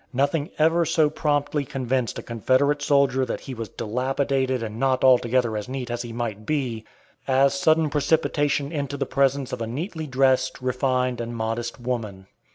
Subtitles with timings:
[0.13, 5.55] Nothing ever so promptly convinced a Confederate soldier that he was dilapidated and not altogether
[5.55, 6.85] as neat as he might be,
[7.27, 12.25] as sudden precipitation into the presence of a neatly dressed, refined, and modest woman.